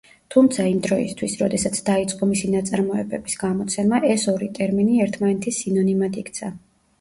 თუმცა, 0.35 0.63
იმ 0.75 0.77
დროისთვის, 0.85 1.35
როდესაც 1.41 1.81
დაიწყო 1.89 2.29
მისი 2.29 2.49
ნაწარმოებების 2.53 3.37
გამოცემა, 3.43 4.01
ეს 4.15 4.25
ორი 4.35 4.49
ტერმინი 4.57 4.99
ერთმანეთის 5.07 5.61
სინონიმად 5.61 6.19
იქცა. 6.25 6.53